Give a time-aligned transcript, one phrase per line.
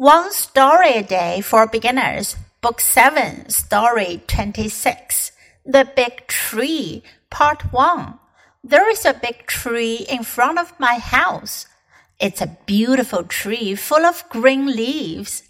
[0.00, 5.30] One Story a Day for Beginners, Book 7, Story 26.
[5.66, 8.18] The Big Tree, Part 1.
[8.64, 11.66] There is a big tree in front of my house.
[12.18, 15.42] It's a beautiful tree full of green leaves.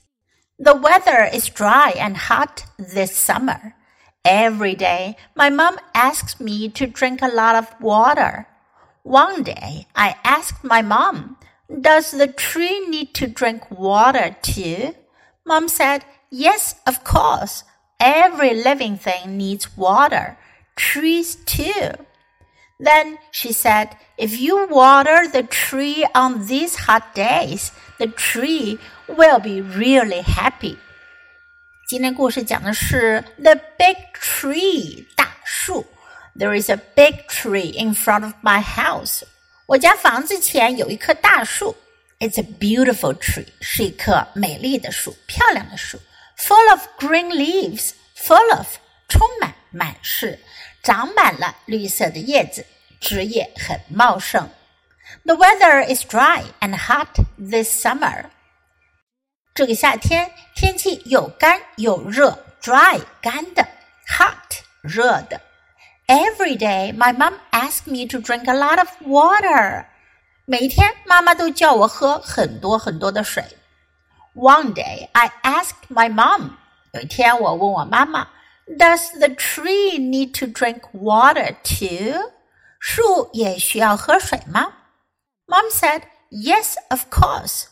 [0.58, 3.76] The weather is dry and hot this summer.
[4.24, 8.48] Every day, my mom asks me to drink a lot of water.
[9.04, 11.36] One day, I asked my mom,
[11.69, 14.95] does the tree need to drink water too?
[15.45, 17.63] Mom said, Yes, of course.
[17.99, 20.37] Every living thing needs water.
[20.75, 21.91] Trees too.
[22.79, 29.39] Then she said, If you water the tree on these hot days, the tree will
[29.39, 30.77] be really happy.
[31.87, 35.85] 今天故事讲的是 The Big Tree 大树。
[36.35, 39.23] There is a big tree in front of my house.
[39.69, 41.75] 我家房子前有一棵大树。
[42.19, 45.99] It's a beautiful tree，是一棵美丽的树，漂亮的树。
[46.37, 48.67] Full of green leaves，full of
[49.09, 50.39] 充满满是，
[50.81, 52.65] 长满了绿色的叶子，
[53.01, 54.49] 枝叶很茂盛。
[55.25, 58.25] The weather is dry and hot this summer。
[59.53, 63.67] 这个夏天天气又干又热，dry 干的，
[64.07, 65.41] hot 热的。
[66.07, 69.85] Every day, my mom asked me to drink a lot of water.
[70.45, 73.43] 每一天，妈妈都叫我喝很多很多的水。
[74.35, 76.51] One day, I asked my mom.
[76.93, 78.27] 有一天，我问我妈妈，
[78.67, 82.31] Does the tree need to drink water too?
[82.79, 84.73] 树也需要喝水吗？
[85.47, 87.65] Mom said, Yes, of course.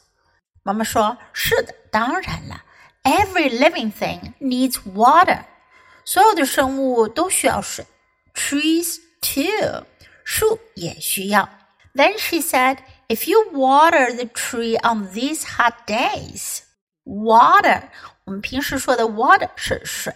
[0.64, 2.64] 妈妈说：“是的，当然了。
[3.04, 5.44] Every living thing needs water.
[6.06, 7.86] 所有的生物都需要水。”
[8.34, 9.86] trees too.
[10.24, 11.50] 树也需要。
[11.96, 16.60] Then she said, if you water the tree on these hot days,
[17.04, 17.84] water
[18.26, 20.14] 我们平时说的 water 是水，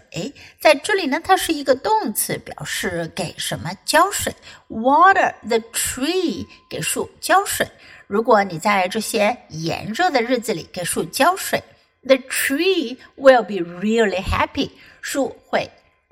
[0.62, 4.34] 在这里呢，它是一个动词，表示给什么浇水。
[4.70, 7.68] Water the tree 给树浇水。
[8.08, 11.62] 如果你在这些炎热的日子里给树浇水，
[12.04, 14.72] the tree will be really happy，
[15.02, 15.70] 树会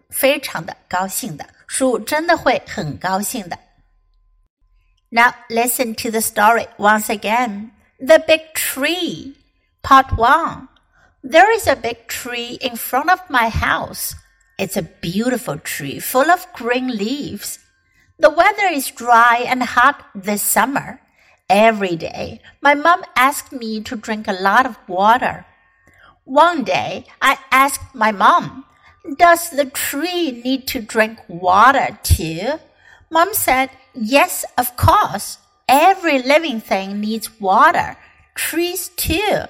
[0.09, 1.46] 非常的高兴的。
[1.68, 3.57] 树真的会很高兴的。
[5.09, 7.72] Now listen to the story once again.
[8.00, 9.35] The Big Tree,
[9.81, 10.68] Part 1.
[11.23, 14.13] There is a big tree in front of my house.
[14.57, 17.59] It's a beautiful tree full of green leaves.
[18.19, 21.01] The weather is dry and hot this summer.
[21.50, 25.46] Every day, my mom asked me to drink a lot of water.
[26.23, 28.66] One day, I asked my mom,
[29.16, 32.59] does the tree need to drink water too?
[33.11, 35.38] Mom said, Yes, of course.
[35.69, 37.97] Every living thing needs water,
[38.34, 39.44] trees too.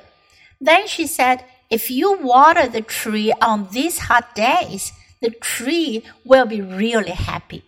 [0.60, 6.46] Then she said, If you water the tree on these hot days, the tree will
[6.46, 7.64] be really happy.